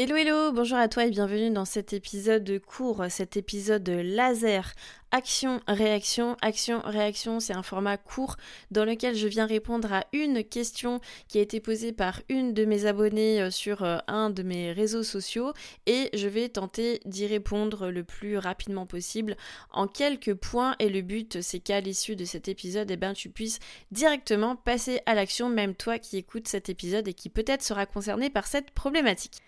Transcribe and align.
Hello 0.00 0.14
hello, 0.14 0.52
bonjour 0.52 0.78
à 0.78 0.86
toi 0.86 1.06
et 1.06 1.10
bienvenue 1.10 1.50
dans 1.50 1.64
cet 1.64 1.92
épisode 1.92 2.60
court, 2.64 3.06
cet 3.08 3.36
épisode 3.36 3.88
laser. 3.88 4.72
Action, 5.10 5.60
réaction, 5.66 6.36
action, 6.40 6.82
réaction, 6.84 7.40
c'est 7.40 7.52
un 7.52 7.64
format 7.64 7.96
court 7.96 8.36
dans 8.70 8.84
lequel 8.84 9.16
je 9.16 9.26
viens 9.26 9.46
répondre 9.46 9.92
à 9.92 10.04
une 10.12 10.44
question 10.44 11.00
qui 11.26 11.38
a 11.38 11.40
été 11.40 11.58
posée 11.58 11.92
par 11.92 12.20
une 12.28 12.54
de 12.54 12.64
mes 12.64 12.86
abonnées 12.86 13.42
euh, 13.42 13.50
sur 13.50 13.82
euh, 13.82 13.98
un 14.06 14.30
de 14.30 14.44
mes 14.44 14.70
réseaux 14.70 15.02
sociaux 15.02 15.52
et 15.86 16.10
je 16.14 16.28
vais 16.28 16.48
tenter 16.48 17.00
d'y 17.04 17.26
répondre 17.26 17.88
le 17.88 18.04
plus 18.04 18.38
rapidement 18.38 18.86
possible 18.86 19.36
en 19.72 19.88
quelques 19.88 20.34
points 20.34 20.76
et 20.78 20.90
le 20.90 21.02
but 21.02 21.42
c'est 21.42 21.58
qu'à 21.58 21.80
l'issue 21.80 22.14
de 22.14 22.24
cet 22.24 22.46
épisode, 22.46 22.88
eh 22.92 22.96
ben, 22.96 23.14
tu 23.14 23.30
puisses 23.30 23.58
directement 23.90 24.54
passer 24.54 25.00
à 25.06 25.16
l'action, 25.16 25.48
même 25.48 25.74
toi 25.74 25.98
qui 25.98 26.18
écoutes 26.18 26.46
cet 26.46 26.68
épisode 26.68 27.08
et 27.08 27.14
qui 27.14 27.30
peut-être 27.30 27.64
sera 27.64 27.84
concerné 27.84 28.30
par 28.30 28.46
cette 28.46 28.70
problématique. 28.70 29.42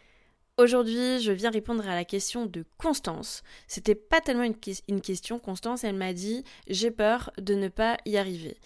Aujourd'hui, 0.60 1.20
je 1.22 1.32
viens 1.32 1.50
répondre 1.50 1.88
à 1.88 1.94
la 1.94 2.04
question 2.04 2.44
de 2.44 2.66
Constance. 2.76 3.42
C'était 3.66 3.94
pas 3.94 4.20
tellement 4.20 4.42
une, 4.42 5.00
question, 5.00 5.38
Constance, 5.38 5.84
elle 5.84 5.94
m'a 5.94 6.12
dit 6.12 6.44
j'ai 6.68 6.90
peur 6.90 7.30
de 7.38 7.54
ne 7.54 7.68
pas 7.68 7.96
y 8.04 8.18
arriver. 8.18 8.58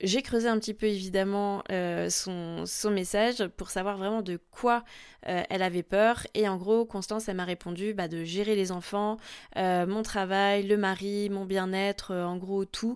J'ai 0.00 0.22
creusé 0.22 0.46
un 0.46 0.56
petit 0.60 0.72
peu 0.72 0.86
évidemment 0.86 1.64
euh, 1.72 2.08
son, 2.10 2.64
message 2.92 3.44
pour 3.56 3.70
savoir 3.70 3.96
vraiment 3.96 4.22
de 4.22 4.38
quoi 4.52 4.84
euh, 5.26 5.42
elle 5.50 5.62
avait 5.62 5.82
peur. 5.82 6.28
Et 6.34 6.48
en 6.48 6.58
gros, 6.58 6.84
Constance, 6.84 7.28
elle 7.28 7.38
m'a 7.38 7.44
répondu 7.44 7.92
bah, 7.92 8.06
de 8.06 8.22
gérer 8.22 8.54
les 8.54 8.70
enfants, 8.70 9.16
euh, 9.56 9.84
mon 9.84 10.02
travail, 10.04 10.62
le 10.62 10.76
mari, 10.76 11.28
mon 11.28 11.44
bien-être, 11.44 12.14
en 12.14 12.36
gros 12.36 12.64
tout. 12.64 12.94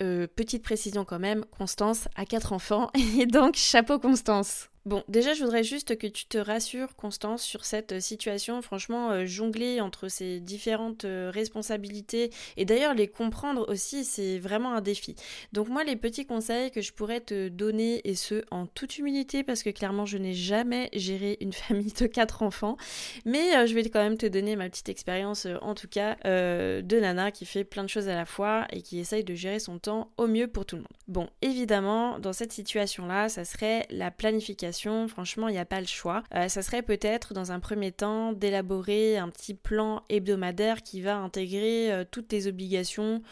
petite 0.00 0.64
précision 0.64 1.04
quand 1.04 1.20
même, 1.20 1.44
Constance 1.56 2.08
a 2.16 2.26
quatre 2.26 2.52
enfants 2.52 2.90
et 3.20 3.26
donc 3.26 3.54
chapeau 3.54 4.00
Constance. 4.00 4.68
Bon, 4.86 5.02
déjà, 5.08 5.32
je 5.32 5.42
voudrais 5.42 5.64
juste 5.64 5.96
que 5.96 6.06
tu 6.06 6.26
te 6.26 6.36
rassures, 6.36 6.94
Constance, 6.94 7.42
sur 7.42 7.64
cette 7.64 7.92
euh, 7.92 8.00
situation. 8.00 8.60
Franchement, 8.60 9.12
euh, 9.12 9.24
jongler 9.24 9.80
entre 9.80 10.08
ces 10.08 10.40
différentes 10.40 11.06
euh, 11.06 11.30
responsabilités 11.32 12.28
et 12.58 12.66
d'ailleurs 12.66 12.92
les 12.92 13.08
comprendre 13.08 13.64
aussi, 13.70 14.04
c'est 14.04 14.38
vraiment 14.38 14.74
un 14.74 14.82
défi. 14.82 15.16
Donc 15.54 15.70
moi, 15.70 15.84
les 15.84 15.96
petits 15.96 16.26
conseils 16.26 16.70
que 16.70 16.82
je 16.82 16.92
pourrais 16.92 17.20
te 17.20 17.48
donner, 17.48 18.02
et 18.04 18.14
ce, 18.14 18.44
en 18.50 18.66
toute 18.66 18.98
humilité, 18.98 19.42
parce 19.42 19.62
que 19.62 19.70
clairement, 19.70 20.04
je 20.04 20.18
n'ai 20.18 20.34
jamais 20.34 20.90
géré 20.92 21.38
une 21.40 21.52
famille 21.54 21.94
de 21.98 22.06
quatre 22.06 22.42
enfants, 22.42 22.76
mais 23.24 23.66
je 23.66 23.74
vais 23.74 23.88
quand 23.88 24.02
même 24.02 24.18
te 24.18 24.26
donner 24.26 24.54
ma 24.54 24.68
petite 24.68 24.90
expérience, 24.90 25.46
en 25.62 25.74
tout 25.74 25.88
cas, 25.88 26.16
de 26.24 27.00
nana 27.00 27.30
qui 27.30 27.46
fait 27.46 27.64
plein 27.64 27.84
de 27.84 27.88
choses 27.88 28.08
à 28.08 28.14
la 28.14 28.26
fois 28.26 28.66
et 28.70 28.82
qui 28.82 28.98
essaye 28.98 29.24
de 29.24 29.34
gérer 29.34 29.60
son 29.60 29.78
temps 29.78 30.10
au 30.18 30.26
mieux 30.26 30.46
pour 30.46 30.66
tout 30.66 30.76
le 30.76 30.82
monde. 30.82 30.88
Bon, 31.08 31.28
évidemment, 31.40 32.18
dans 32.18 32.34
cette 32.34 32.52
situation-là, 32.52 33.30
ça 33.30 33.46
serait 33.46 33.86
la 33.90 34.10
planification 34.10 34.73
franchement, 35.08 35.48
il 35.48 35.52
n'y 35.52 35.58
a 35.58 35.64
pas 35.64 35.80
le 35.80 35.86
choix. 35.86 36.22
Euh, 36.34 36.48
ça 36.48 36.62
serait 36.62 36.82
peut-être 36.82 37.34
dans 37.34 37.52
un 37.52 37.60
premier 37.60 37.92
temps 37.92 38.32
d'élaborer 38.32 39.16
un 39.16 39.28
petit 39.28 39.54
plan 39.54 40.02
hebdomadaire 40.08 40.82
qui 40.82 41.00
va 41.00 41.16
intégrer 41.16 41.92
euh, 41.92 42.04
toutes 42.10 42.28
tes 42.28 42.46
obligations, 42.46 43.22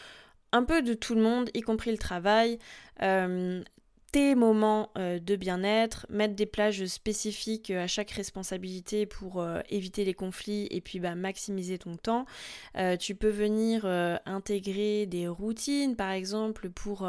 un 0.53 0.65
peu 0.65 0.83
de 0.83 0.95
tout 0.95 1.15
le 1.15 1.23
monde, 1.23 1.51
y 1.55 1.61
compris 1.61 1.91
le 1.91 1.99
travail, 1.99 2.59
euh, 3.03 3.63
tes 4.13 4.35
moments 4.35 4.91
euh, 4.99 5.19
de 5.19 5.37
bien-être, 5.37 6.07
mettre 6.11 6.35
des 6.35 6.45
plages 6.45 6.85
spécifiques 6.85 7.71
euh, 7.71 7.85
à 7.85 7.87
chaque 7.87 8.11
responsabilité 8.11 9.07
pour 9.07 9.41
euh, 9.41 9.61
éviter 9.71 10.05
les 10.05 10.13
conflits 10.13 10.69
et 10.71 10.83
puis 10.83 11.01
bah, 11.01 11.15
maximiser 11.15 11.79
ton 11.79 11.97
temps. 11.97 12.27
tu 13.01 13.15
peux 13.15 13.31
venir 13.31 13.87
intégrer 14.27 15.07
des 15.07 15.29
routines 15.29 15.97
par 15.97 16.11
exemple 16.11 16.69
pour 16.69 17.09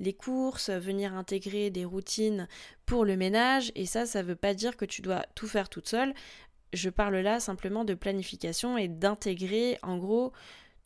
les 0.00 0.12
courses, 0.12 0.70
venir 0.70 1.14
intégrer 1.14 1.70
des 1.70 1.84
routines 1.84 2.48
pour 2.86 3.04
le 3.04 3.16
ménage 3.16 3.72
et 3.74 3.86
ça 3.86 4.06
ça 4.06 4.22
veut 4.22 4.36
pas 4.36 4.54
dire 4.54 4.76
que 4.76 4.84
tu 4.84 5.02
dois 5.02 5.24
tout 5.34 5.46
faire 5.46 5.68
toute 5.68 5.88
seule. 5.88 6.14
Je 6.72 6.90
parle 6.90 7.16
là 7.16 7.40
simplement 7.40 7.84
de 7.84 7.94
planification 7.94 8.78
et 8.78 8.88
d'intégrer 8.88 9.78
en 9.82 9.98
gros 9.98 10.32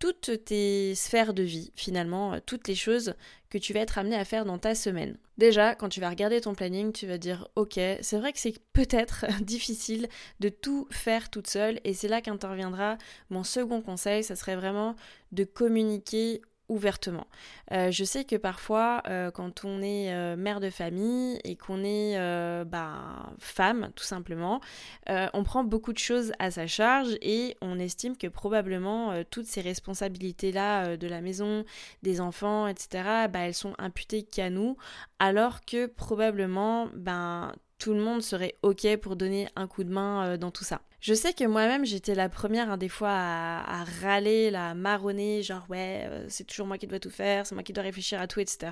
toutes 0.02 0.44
tes 0.46 0.96
sphères 0.96 1.32
de 1.32 1.44
vie, 1.44 1.70
finalement, 1.76 2.34
euh, 2.34 2.38
toutes 2.44 2.66
les 2.66 2.74
choses 2.74 3.14
que 3.50 3.58
tu 3.58 3.72
vas 3.72 3.78
être 3.78 3.98
amené 3.98 4.16
à 4.16 4.24
faire 4.24 4.44
dans 4.44 4.58
ta 4.58 4.74
semaine. 4.74 5.16
Déjà, 5.38 5.76
quand 5.76 5.88
tu 5.88 6.00
vas 6.00 6.10
regarder 6.10 6.40
ton 6.40 6.56
planning, 6.56 6.92
tu 6.92 7.06
vas 7.06 7.18
dire 7.18 7.46
ok, 7.54 7.74
c'est 8.00 8.18
vrai 8.18 8.32
que 8.32 8.40
c'est 8.40 8.58
peut-être 8.72 9.26
difficile 9.42 10.08
de 10.40 10.48
tout 10.48 10.88
faire 10.90 11.30
toute 11.30 11.46
seule 11.46 11.78
et 11.84 11.94
c'est 11.94 12.08
là 12.08 12.20
qu'interviendra 12.20 12.98
mon 13.30 13.44
second 13.44 13.80
conseil, 13.80 14.24
ça 14.24 14.34
serait 14.34 14.56
vraiment 14.56 14.96
de 15.30 15.44
communiquer 15.44 16.42
ouvertement. 16.72 17.26
Euh, 17.72 17.90
je 17.90 18.02
sais 18.02 18.24
que 18.24 18.36
parfois, 18.36 19.02
euh, 19.06 19.30
quand 19.30 19.64
on 19.64 19.82
est 19.82 20.12
euh, 20.12 20.36
mère 20.36 20.58
de 20.58 20.70
famille 20.70 21.38
et 21.44 21.56
qu'on 21.56 21.84
est 21.84 22.16
bah, 22.64 23.32
femme, 23.38 23.90
tout 23.94 24.04
simplement, 24.04 24.60
on 25.08 25.42
prend 25.44 25.64
beaucoup 25.64 25.92
de 25.92 25.98
choses 25.98 26.32
à 26.38 26.50
sa 26.50 26.66
charge 26.66 27.16
et 27.20 27.56
on 27.60 27.78
estime 27.78 28.16
que 28.16 28.26
probablement 28.26 29.22
toutes 29.30 29.46
ces 29.46 29.60
responsabilités-là 29.60 30.96
de 30.96 31.06
la 31.06 31.20
maison, 31.20 31.64
des 32.02 32.20
enfants, 32.20 32.66
etc., 32.66 33.28
bah, 33.30 33.40
elles 33.40 33.54
sont 33.54 33.74
imputées 33.78 34.22
qu'à 34.22 34.50
nous, 34.50 34.76
alors 35.18 35.64
que 35.64 35.86
probablement, 35.86 36.88
ben, 36.94 37.52
tout 37.78 37.92
le 37.92 38.00
monde 38.00 38.22
serait 38.22 38.54
OK 38.62 38.86
pour 38.96 39.16
donner 39.16 39.48
un 39.56 39.66
coup 39.66 39.84
de 39.84 39.92
main 39.92 40.36
dans 40.38 40.50
tout 40.50 40.64
ça. 40.64 40.80
Je 41.02 41.14
sais 41.14 41.32
que 41.32 41.42
moi-même, 41.42 41.84
j'étais 41.84 42.14
la 42.14 42.28
première, 42.28 42.70
hein, 42.70 42.76
des 42.76 42.88
fois, 42.88 43.10
à, 43.10 43.82
râler, 44.00 44.54
à 44.54 44.72
marronner, 44.74 45.42
genre, 45.42 45.66
ouais, 45.68 46.06
euh, 46.06 46.26
c'est 46.28 46.44
toujours 46.44 46.68
moi 46.68 46.78
qui 46.78 46.86
dois 46.86 47.00
tout 47.00 47.10
faire, 47.10 47.44
c'est 47.44 47.56
moi 47.56 47.64
qui 47.64 47.72
dois 47.72 47.82
réfléchir 47.82 48.20
à 48.20 48.28
tout, 48.28 48.38
etc. 48.38 48.70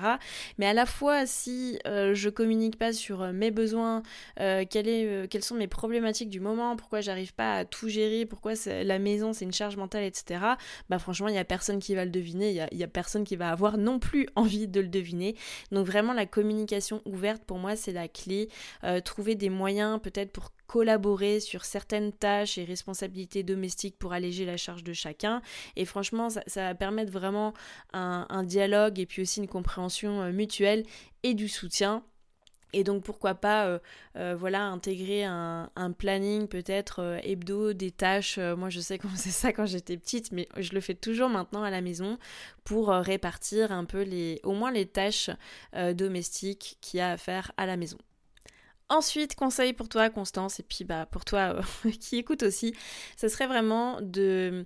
Mais 0.57 0.65
à 0.65 0.71
la 0.71 0.85
fois, 0.85 1.25
si 1.25 1.77
euh, 1.85 2.13
je 2.15 2.29
communique 2.29 2.77
pas 2.77 2.93
sur 2.93 3.21
euh, 3.21 3.31
mes 3.33 3.51
besoins, 3.51 4.01
est, 4.37 5.27
quelles 5.29 5.43
sont 5.43 5.55
mes 5.55 5.67
problématiques 5.67 6.29
du 6.29 6.39
moment, 6.39 6.77
pourquoi 6.77 7.01
j'arrive 7.01 7.33
pas 7.33 7.55
à 7.57 7.65
tout 7.65 7.89
gérer, 7.89 8.25
pourquoi 8.25 8.53
la 8.65 8.97
maison, 8.97 9.33
c'est 9.33 9.43
une 9.43 9.51
charge 9.51 9.75
mentale, 9.75 10.05
etc., 10.05 10.39
bah 10.89 10.99
franchement, 10.99 11.27
il 11.27 11.35
y 11.35 11.37
a 11.37 11.43
personne 11.43 11.79
qui 11.79 11.95
va 11.95 12.05
le 12.05 12.11
deviner, 12.11 12.49
il 12.71 12.77
y 12.77 12.83
a, 12.83 12.87
personne 12.87 13.25
qui 13.25 13.35
va 13.35 13.49
avoir 13.49 13.77
non 13.77 13.99
plus 13.99 14.29
envie 14.37 14.69
de 14.69 14.79
le 14.79 14.87
deviner. 14.87 15.35
Donc 15.73 15.85
vraiment, 15.85 16.13
la 16.13 16.25
communication 16.25 17.01
ouverte, 17.03 17.43
pour 17.43 17.57
moi, 17.57 17.75
c'est 17.75 17.91
la 17.91 18.07
clé. 18.07 18.47
trouver 19.03 19.35
des 19.35 19.49
moyens, 19.49 19.99
peut-être, 20.01 20.31
pour 20.31 20.51
collaborer 20.71 21.41
sur 21.41 21.65
certaines 21.65 22.13
tâches 22.13 22.57
et 22.57 22.63
responsabilités 22.63 23.43
domestiques 23.43 23.99
pour 23.99 24.13
alléger 24.13 24.45
la 24.45 24.55
charge 24.55 24.85
de 24.85 24.93
chacun. 24.93 25.41
Et 25.75 25.83
franchement, 25.83 26.29
ça, 26.29 26.41
va 26.55 26.75
permettre 26.75 27.11
vraiment 27.11 27.53
un, 27.91 28.43
dialogue 28.43 28.97
et 28.97 29.05
puis 29.05 29.21
aussi 29.21 29.41
une 29.41 29.49
compréhension 29.49 30.21
euh, 30.21 30.31
mutuelle 30.31 30.85
et 31.23 31.33
du 31.33 31.49
soutien. 31.49 32.03
Et 32.71 32.85
donc 32.85 33.03
pourquoi 33.03 33.35
pas 33.35 33.65
euh, 33.65 33.79
euh, 34.15 34.33
voilà 34.39 34.63
intégrer 34.63 35.25
un, 35.25 35.69
planning 35.97 36.47
peut-être 36.47 37.19
hebdo 37.21 37.73
des 37.73 37.91
tâches. 37.91 38.39
moi 38.39 38.69
je 38.69 38.79
sais 38.79 38.97
qu'on 38.97 39.09
faisait 39.17 39.29
ça 39.29 39.51
quand 39.51 39.65
j'étais 39.65 39.97
petite, 39.97 40.31
mais 40.31 40.47
je 40.55 40.71
le 40.71 40.79
fais 40.79 40.95
toujours 40.95 41.27
maintenant 41.27 41.63
à 41.63 41.69
la 41.69 41.81
maison 41.81 42.17
pour 42.63 42.87
répartir 42.87 43.73
un 43.73 43.83
peu 43.83 44.03
les 44.03 44.39
au 44.43 44.53
moins 44.53 44.71
les 44.71 44.85
tâches 44.85 45.31
domestiques 45.73 46.77
qu'il 46.79 46.99
y 46.99 47.01
a 47.01 47.11
à 47.11 47.17
faire 47.17 47.51
à 47.57 47.65
la 47.65 47.75
maison. 47.75 47.97
Ensuite, 48.91 49.35
conseil 49.35 49.71
pour 49.71 49.87
toi, 49.87 50.09
Constance, 50.09 50.59
et 50.59 50.63
puis 50.63 50.83
bah 50.83 51.05
pour 51.09 51.23
toi 51.23 51.63
euh, 51.85 51.91
qui 52.01 52.17
écoute 52.17 52.43
aussi, 52.43 52.75
ce 53.15 53.29
serait 53.29 53.47
vraiment 53.47 54.01
de, 54.01 54.65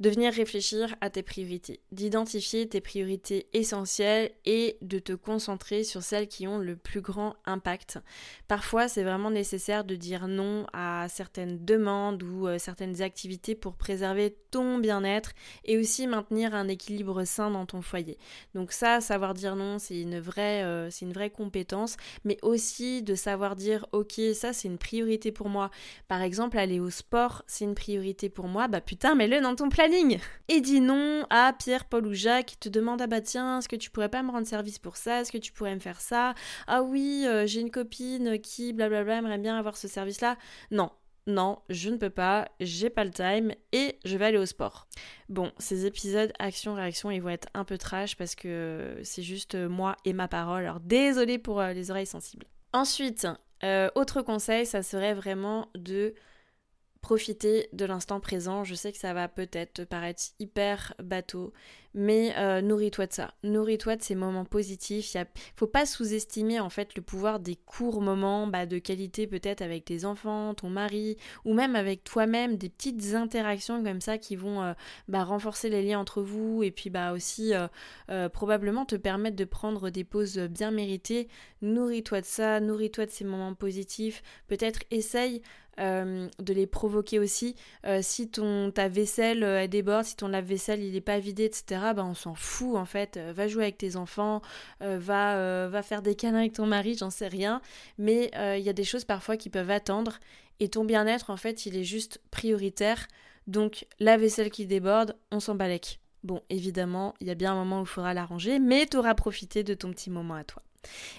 venir 0.00 0.32
réfléchir 0.32 0.96
à 1.00 1.08
tes 1.08 1.22
priorités, 1.22 1.78
d'identifier 1.92 2.68
tes 2.68 2.80
priorités 2.80 3.46
essentielles 3.52 4.32
et 4.44 4.76
de 4.82 4.98
te 4.98 5.12
concentrer 5.12 5.84
sur 5.84 6.02
celles 6.02 6.26
qui 6.26 6.48
ont 6.48 6.58
le 6.58 6.74
plus 6.74 7.00
grand 7.00 7.36
impact. 7.46 8.00
Parfois, 8.48 8.88
c'est 8.88 9.04
vraiment 9.04 9.30
nécessaire 9.30 9.84
de 9.84 9.94
dire 9.94 10.26
non 10.26 10.66
à 10.72 11.06
certaines 11.08 11.64
demandes 11.64 12.24
ou 12.24 12.48
euh, 12.48 12.58
certaines 12.58 13.02
activités 13.02 13.54
pour 13.54 13.76
préserver 13.76 14.36
ton 14.50 14.78
bien-être 14.78 15.30
et 15.64 15.78
aussi 15.78 16.08
maintenir 16.08 16.56
un 16.56 16.66
équilibre 16.66 17.22
sain 17.22 17.52
dans 17.52 17.66
ton 17.66 17.82
foyer. 17.82 18.18
Donc 18.56 18.72
ça, 18.72 19.00
savoir 19.00 19.32
dire 19.34 19.54
non, 19.54 19.78
c'est 19.78 20.00
une 20.00 20.18
vraie, 20.18 20.64
euh, 20.64 20.90
c'est 20.90 21.04
une 21.04 21.12
vraie 21.12 21.30
compétence, 21.30 21.96
mais 22.24 22.36
aussi 22.42 23.04
de 23.04 23.14
savoir 23.14 23.54
dire 23.60 23.86
ok 23.92 24.20
ça 24.34 24.52
c'est 24.52 24.68
une 24.68 24.78
priorité 24.78 25.32
pour 25.32 25.48
moi. 25.48 25.70
Par 26.08 26.22
exemple 26.22 26.58
aller 26.58 26.80
au 26.80 26.90
sport 26.90 27.44
c'est 27.46 27.64
une 27.64 27.74
priorité 27.74 28.28
pour 28.28 28.48
moi, 28.48 28.68
bah 28.68 28.80
putain 28.80 29.14
mets-le 29.14 29.40
dans 29.40 29.54
ton 29.54 29.68
planning. 29.68 30.18
Et 30.48 30.60
dis 30.60 30.80
non 30.80 31.26
à 31.30 31.52
Pierre, 31.52 31.84
Paul 31.84 32.06
ou 32.06 32.14
Jacques 32.14 32.46
qui 32.46 32.56
te 32.56 32.68
demande 32.68 33.02
ah 33.02 33.06
bah 33.06 33.20
tiens 33.20 33.58
est-ce 33.58 33.68
que 33.68 33.76
tu 33.76 33.90
pourrais 33.90 34.08
pas 34.08 34.22
me 34.22 34.30
rendre 34.30 34.46
service 34.46 34.78
pour 34.78 34.96
ça, 34.96 35.20
est-ce 35.20 35.32
que 35.32 35.38
tu 35.38 35.52
pourrais 35.52 35.74
me 35.74 35.80
faire 35.80 36.00
ça, 36.00 36.34
ah 36.66 36.82
oui 36.82 37.24
euh, 37.26 37.46
j'ai 37.46 37.60
une 37.60 37.70
copine 37.70 38.38
qui 38.40 38.72
blablabla 38.72 39.18
aimerait 39.18 39.38
bien 39.38 39.56
avoir 39.56 39.76
ce 39.76 39.88
service 39.88 40.20
là. 40.20 40.36
Non, 40.70 40.90
non, 41.26 41.58
je 41.68 41.90
ne 41.90 41.96
peux 41.96 42.10
pas, 42.10 42.48
j'ai 42.60 42.90
pas 42.90 43.04
le 43.04 43.10
time 43.10 43.52
et 43.72 43.98
je 44.04 44.16
vais 44.16 44.26
aller 44.26 44.38
au 44.38 44.46
sport. 44.46 44.86
Bon, 45.28 45.52
ces 45.58 45.86
épisodes 45.86 46.32
action-réaction, 46.38 47.10
ils 47.10 47.20
vont 47.20 47.28
être 47.28 47.48
un 47.54 47.64
peu 47.64 47.78
trash 47.78 48.16
parce 48.16 48.34
que 48.34 48.98
c'est 49.02 49.22
juste 49.22 49.54
moi 49.54 49.96
et 50.04 50.12
ma 50.12 50.28
parole. 50.28 50.62
Alors 50.62 50.80
désolé 50.80 51.38
pour 51.38 51.60
euh, 51.60 51.72
les 51.72 51.90
oreilles 51.90 52.06
sensibles. 52.06 52.46
Ensuite, 52.72 53.26
euh, 53.64 53.90
autre 53.94 54.22
conseil, 54.22 54.66
ça 54.66 54.82
serait 54.82 55.14
vraiment 55.14 55.68
de 55.74 56.14
profiter 57.00 57.68
de 57.72 57.84
l'instant 57.84 58.20
présent. 58.20 58.64
Je 58.64 58.74
sais 58.74 58.92
que 58.92 58.98
ça 58.98 59.14
va 59.14 59.28
peut-être 59.28 59.84
paraître 59.84 60.22
hyper 60.38 60.94
bateau, 61.02 61.52
mais 61.94 62.32
euh, 62.36 62.60
nourris-toi 62.60 63.06
de 63.06 63.12
ça. 63.12 63.34
Nourris-toi 63.42 63.96
de 63.96 64.02
ces 64.02 64.14
moments 64.14 64.44
positifs. 64.44 65.14
Il 65.14 65.18
ne 65.20 65.24
faut 65.56 65.66
pas 65.66 65.86
sous-estimer 65.86 66.60
en 66.60 66.70
fait 66.70 66.94
le 66.94 67.02
pouvoir 67.02 67.40
des 67.40 67.56
courts 67.56 68.00
moments 68.00 68.46
bah, 68.46 68.66
de 68.66 68.78
qualité 68.78 69.26
peut-être 69.26 69.62
avec 69.62 69.84
tes 69.84 70.04
enfants, 70.04 70.54
ton 70.54 70.70
mari, 70.70 71.16
ou 71.44 71.54
même 71.54 71.74
avec 71.74 72.04
toi-même, 72.04 72.56
des 72.56 72.68
petites 72.68 73.14
interactions 73.14 73.82
comme 73.82 74.00
ça 74.00 74.18
qui 74.18 74.36
vont 74.36 74.62
euh, 74.62 74.72
bah, 75.08 75.24
renforcer 75.24 75.68
les 75.68 75.82
liens 75.82 75.98
entre 75.98 76.22
vous 76.22 76.62
et 76.62 76.70
puis 76.70 76.90
bah 76.90 77.12
aussi 77.12 77.52
euh, 78.08 78.28
probablement 78.28 78.84
te 78.84 78.96
permettre 78.96 79.36
de 79.36 79.44
prendre 79.44 79.90
des 79.90 80.04
pauses 80.04 80.38
bien 80.38 80.70
méritées. 80.70 81.28
Nourris-toi 81.62 82.20
de 82.20 82.26
ça, 82.26 82.60
nourris-toi 82.60 83.06
de 83.06 83.10
ces 83.10 83.24
moments 83.24 83.54
positifs. 83.54 84.22
Peut-être 84.46 84.80
essaye 84.90 85.42
de 85.78 86.52
les 86.52 86.66
provoquer 86.66 87.18
aussi. 87.18 87.54
Si 88.02 88.28
ton 88.28 88.70
ta 88.70 88.88
vaisselle 88.88 89.66
déborde, 89.70 90.04
si 90.04 90.14
ton 90.14 90.28
lave-vaisselle 90.28 90.82
il 90.82 90.94
est 90.94 91.00
pas 91.00 91.18
vidé, 91.18 91.44
etc. 91.44 91.79
Bah 91.94 92.04
on 92.04 92.14
s'en 92.14 92.34
fout 92.34 92.76
en 92.76 92.84
fait. 92.84 93.18
va 93.18 93.48
jouer 93.48 93.64
avec 93.64 93.78
tes 93.78 93.96
enfants, 93.96 94.42
va 94.80 95.68
va 95.68 95.82
faire 95.82 96.02
des 96.02 96.14
câlins 96.14 96.38
avec 96.38 96.52
ton 96.54 96.66
mari, 96.66 96.96
j'en 96.96 97.10
sais 97.10 97.28
rien. 97.28 97.60
Mais 97.98 98.30
il 98.58 98.62
y 98.62 98.68
a 98.68 98.72
des 98.72 98.84
choses 98.84 99.04
parfois 99.04 99.36
qui 99.36 99.50
peuvent 99.50 99.70
attendre 99.70 100.18
et 100.60 100.68
ton 100.68 100.84
bien-être 100.84 101.30
en 101.30 101.36
fait 101.36 101.66
il 101.66 101.76
est 101.76 101.84
juste 101.84 102.20
prioritaire. 102.30 103.08
Donc 103.46 103.86
la 103.98 104.16
vaisselle 104.16 104.50
qui 104.50 104.66
déborde, 104.66 105.16
on 105.30 105.40
s'en 105.40 105.54
balèque. 105.54 105.98
Bon, 106.22 106.42
évidemment, 106.50 107.14
il 107.20 107.28
y 107.28 107.30
a 107.30 107.34
bien 107.34 107.52
un 107.52 107.56
moment 107.56 107.80
où 107.80 107.84
il 107.84 107.88
faudra 107.88 108.12
l'arranger, 108.12 108.58
mais 108.58 108.86
tu 108.86 108.98
auras 108.98 109.14
profité 109.14 109.64
de 109.64 109.72
ton 109.72 109.90
petit 109.90 110.10
moment 110.10 110.34
à 110.34 110.44
toi. 110.44 110.62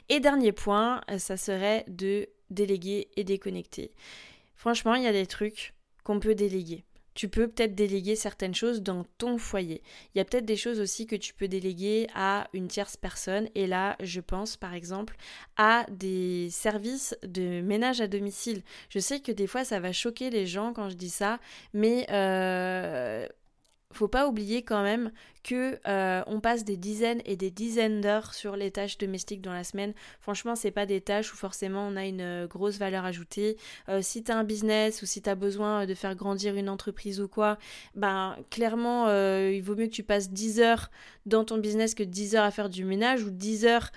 Et 0.10 0.20
dernier 0.20 0.52
point, 0.52 1.02
ça 1.18 1.38
serait 1.38 1.86
de 1.88 2.28
déléguer 2.52 3.10
et 3.16 3.24
déconnecter. 3.24 3.92
Franchement, 4.56 4.94
il 4.94 5.04
y 5.04 5.08
a 5.08 5.12
des 5.12 5.26
trucs 5.26 5.74
qu'on 6.04 6.20
peut 6.20 6.36
déléguer. 6.36 6.84
Tu 7.22 7.30
peux 7.30 7.48
peut-être 7.48 7.76
déléguer 7.76 8.16
certaines 8.16 8.56
choses 8.56 8.82
dans 8.82 9.04
ton 9.20 9.38
foyer. 9.38 9.84
Il 10.16 10.18
y 10.18 10.22
a 10.22 10.26
peut-être 10.26 10.44
des 10.44 10.56
choses 10.56 10.80
aussi 10.80 11.06
que 11.06 11.16
tu 11.16 11.36
peux 11.36 11.48
déléguer 11.48 12.08
à 12.16 12.48
une 12.52 12.68
tierce 12.68 12.98
personne. 12.98 13.48
Et 13.54 13.68
là, 13.68 13.96
je 14.00 14.22
pense 14.22 14.58
par 14.58 14.74
exemple 14.74 15.16
à 15.56 15.86
des 15.92 16.50
services 16.50 17.16
de 17.22 17.62
ménage 17.62 18.02
à 18.02 18.08
domicile. 18.08 18.64
Je 18.90 18.98
sais 18.98 19.20
que 19.20 19.32
des 19.32 19.46
fois, 19.46 19.64
ça 19.64 19.80
va 19.80 19.92
choquer 19.92 20.32
les 20.32 20.48
gens 20.48 20.74
quand 20.74 20.90
je 20.90 20.96
dis 20.96 21.12
ça, 21.12 21.38
mais 21.76 22.08
euh, 22.10 23.28
faut 23.94 24.08
pas 24.08 24.28
oublier 24.28 24.64
quand 24.64 24.84
même 24.84 25.12
que 25.44 25.80
euh, 25.88 26.22
on 26.28 26.40
passe 26.40 26.64
des 26.64 26.78
dizaines 26.78 27.22
et 27.26 27.36
des 27.36 27.50
dizaines 27.50 28.02
d'heures 28.02 28.34
sur 28.34 28.56
les 28.56 28.72
tâches 28.72 28.98
domestiques 28.98 29.42
dans 29.42 29.54
la 29.54 29.64
semaine. 29.64 29.94
Franchement, 30.20 30.56
c'est 30.56 30.72
pas 30.72 30.86
des 30.86 31.02
tâches 31.02 31.34
où 31.34 31.38
forcément 31.38 31.88
on 31.88 31.96
a 31.96 32.06
une 32.06 32.22
euh, 32.22 32.48
grosse 32.48 32.78
valeur 32.78 33.06
ajoutée. 33.06 33.58
Euh, 33.90 34.02
si 34.02 34.24
tu 34.24 34.32
as 34.32 34.38
un 34.38 34.44
business 34.44 35.02
ou 35.02 35.06
si 35.06 35.22
tu 35.22 35.30
as 35.30 35.36
besoin 35.36 35.86
de 35.86 35.94
faire 35.94 36.16
grandir 36.16 36.56
une 36.56 36.70
entreprise 36.70 37.20
ou 37.20 37.28
quoi, 37.28 37.58
ben 37.96 38.38
clairement 38.50 39.08
il 39.12 39.62
vaut 39.62 39.76
mieux 39.76 39.88
que 39.88 39.92
tu 39.92 40.04
passes 40.04 40.30
10 40.30 40.60
heures 40.60 40.92
dans 41.26 41.44
ton 41.44 41.58
business 41.58 41.96
que 41.96 42.04
10 42.04 42.36
heures 42.36 42.44
à 42.44 42.52
faire 42.52 42.70
du 42.70 42.86
ménage 42.86 43.24
ou 43.24 43.30
10 43.30 43.66
heures 43.66 43.92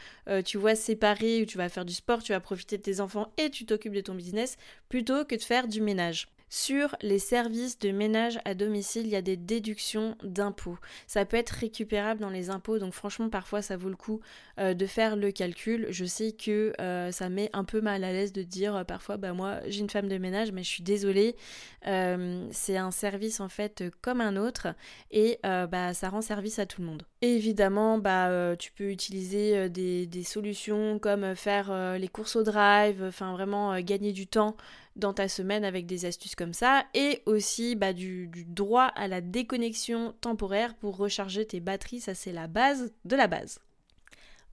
tu 0.45 0.59
vois 0.59 0.75
séparées 0.75 1.43
où 1.43 1.47
tu 1.47 1.59
vas 1.59 1.69
faire 1.69 1.85
du 1.85 1.95
sport, 1.95 2.23
tu 2.23 2.33
vas 2.33 2.41
profiter 2.41 2.79
de 2.79 2.83
tes 2.83 3.01
enfants 3.01 3.33
et 3.39 3.51
tu 3.51 3.67
t'occupes 3.67 3.95
de 3.95 4.01
ton 4.01 4.15
business 4.15 4.57
plutôt 4.89 5.25
que 5.25 5.35
de 5.35 5.43
faire 5.43 5.69
du 5.69 5.81
ménage. 5.81 6.29
Sur 6.57 6.95
les 7.03 7.19
services 7.19 7.81
de 7.81 7.91
ménage 7.91 8.39
à 8.45 8.55
domicile, 8.55 9.07
il 9.07 9.11
y 9.11 9.17
a 9.17 9.23
des 9.23 9.37
déductions 9.37 10.17
d'impôts. 10.23 10.79
Ça 11.09 11.25
peut 11.25 11.37
être 11.37 11.51
récupérable 11.51 12.21
dans 12.21 12.31
les 12.31 12.49
impôts, 12.49 12.79
donc 12.79 12.95
franchement 12.95 13.29
parfois 13.29 13.61
ça 13.61 13.77
vaut 13.77 13.89
le 13.89 13.97
coup 13.97 14.21
euh, 14.61 14.73
de 14.73 14.87
faire 14.87 15.17
le 15.17 15.33
calcul. 15.33 15.89
Je 15.91 16.05
sais 16.05 16.31
que 16.31 16.73
euh, 16.81 17.11
ça 17.11 17.29
met 17.29 17.51
un 17.55 17.65
peu 17.65 17.81
mal 17.81 18.05
à 18.05 18.13
l'aise 18.13 18.33
de 18.33 18.45
dire 18.45 18.77
euh, 18.77 18.85
parfois 18.85 19.17
bah 19.17 19.33
moi 19.33 19.57
j'ai 19.67 19.81
une 19.81 19.91
femme 19.91 20.07
de 20.07 20.17
ménage 20.17 20.53
mais 20.53 20.63
je 20.63 20.69
suis 20.69 20.85
désolée. 20.85 21.35
c'est 21.83 22.77
un 22.77 22.93
service 22.93 23.41
en 23.41 23.49
fait 23.49 23.83
comme 24.01 24.21
un 24.21 24.37
autre 24.37 24.69
et 25.11 25.41
bah 25.43 25.93
ça 25.93 26.09
rend 26.09 26.21
service 26.21 26.61
à 26.61 26.67
tout 26.67 26.83
le 26.83 26.87
monde. 26.87 27.03
Évidemment 27.21 27.99
bah 27.99 28.55
tu 28.57 28.71
peux 28.71 28.91
utiliser 28.91 29.69
des, 29.69 30.23
solutions 30.23 31.01
comme 31.01 31.35
faire 31.35 31.99
les 31.99 32.09
courses 32.09 32.37
au 32.37 32.45
drive, 32.45 33.03
enfin 33.03 33.33
vraiment 33.33 33.79
gagner 33.81 34.13
du 34.13 34.29
temps 34.29 34.57
dans 34.97 35.13
ta 35.13 35.29
semaine 35.29 35.65
avec 35.65 35.87
des 35.87 36.05
astuces 36.05 36.37
comme 36.37 36.53
ça 36.53 36.85
et 36.95 37.23
aussi 37.27 37.75
bah, 37.75 37.93
du, 37.93 38.29
du 38.29 38.45
droit 38.45 38.85
à 38.85 39.09
la 39.09 39.21
déconnexion 39.21 40.15
temporaire 40.21 40.75
pour 40.75 40.97
recharger 40.97 41.47
tes 41.47 41.61
batteries, 41.61 42.01
ça 42.01 42.15
c'est 42.15 42.33
la 42.33 42.47
base 42.47 42.93
de 43.05 43.17
la 43.17 43.27
base. 43.27 43.59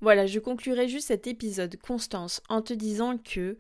Voilà, 0.01 0.25
je 0.25 0.39
conclurai 0.39 0.88
juste 0.88 1.09
cet 1.09 1.27
épisode 1.27 1.77
Constance 1.77 2.41
en 2.49 2.63
te 2.63 2.73
disant 2.73 3.19
que 3.19 3.57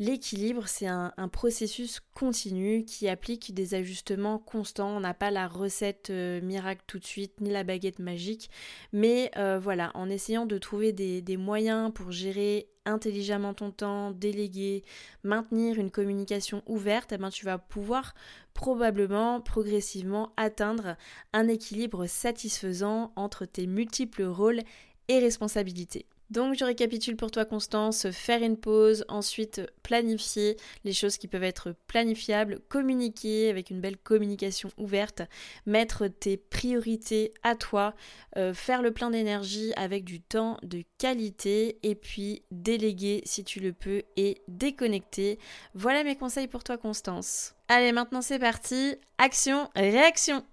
L'équilibre, 0.00 0.68
c'est 0.68 0.86
un, 0.86 1.12
processus 1.32 2.00
continu 2.14 2.84
qui 2.84 3.08
applique 3.08 3.52
des 3.52 3.74
ajustements 3.74 4.38
constants. 4.38 4.96
On 4.96 5.00
n'a 5.00 5.12
pas 5.12 5.32
la 5.32 5.48
recette 5.48 6.10
euh, 6.10 6.40
miracle 6.40 6.84
tout 6.86 7.00
de 7.00 7.04
suite, 7.04 7.40
ni 7.40 7.50
la 7.50 7.64
baguette 7.64 7.98
magique. 7.98 8.48
Mais 8.92 9.32
euh, 9.36 9.58
voilà, 9.58 9.90
en 9.94 10.08
essayant 10.08 10.46
de 10.46 10.56
trouver 10.56 10.92
des, 10.92 11.36
moyens 11.36 11.92
pour 11.92 12.12
gérer 12.12 12.68
intelligemment 12.84 13.54
ton 13.54 13.72
temps, 13.72 14.12
déléguer, 14.12 14.84
maintenir 15.24 15.80
une 15.80 15.90
communication 15.90 16.62
ouverte, 16.66 17.12
eh 17.12 17.18
ben, 17.18 17.30
tu 17.30 17.44
vas 17.44 17.58
pouvoir 17.58 18.14
probablement 18.54 19.40
progressivement 19.40 20.32
atteindre 20.36 20.96
un 21.32 21.48
équilibre 21.48 22.06
satisfaisant 22.06 23.12
entre 23.16 23.46
tes 23.46 23.66
multiples 23.66 24.22
rôles 24.22 24.62
et 25.08 25.18
responsabilités. 25.18 26.06
Donc 26.30 26.54
je 26.56 26.64
récapitule 26.64 27.16
pour 27.16 27.30
toi 27.30 27.44
Constance, 27.46 28.10
faire 28.10 28.42
une 28.42 28.58
pause, 28.58 29.04
ensuite 29.08 29.62
planifier 29.82 30.56
les 30.84 30.92
choses 30.92 31.16
qui 31.16 31.26
peuvent 31.26 31.42
être 31.42 31.74
planifiables, 31.86 32.60
communiquer 32.68 33.48
avec 33.48 33.70
une 33.70 33.80
belle 33.80 33.96
communication 33.96 34.68
ouverte, 34.76 35.22
mettre 35.64 36.06
tes 36.06 36.36
priorités 36.36 37.32
à 37.42 37.54
toi, 37.54 37.94
euh, 38.36 38.52
faire 38.52 38.82
le 38.82 38.92
plein 38.92 39.10
d'énergie 39.10 39.72
avec 39.76 40.04
du 40.04 40.20
temps 40.20 40.58
de 40.62 40.82
qualité 40.98 41.78
et 41.82 41.94
puis 41.94 42.42
déléguer 42.50 43.22
si 43.24 43.42
tu 43.42 43.60
le 43.60 43.72
peux 43.72 44.02
et 44.16 44.42
déconnecter. 44.48 45.38
Voilà 45.74 46.04
mes 46.04 46.16
conseils 46.16 46.48
pour 46.48 46.62
toi 46.62 46.76
Constance. 46.76 47.54
Allez 47.68 47.92
maintenant 47.92 48.20
c'est 48.20 48.38
parti, 48.38 48.96
action, 49.16 49.70
réaction 49.74 50.44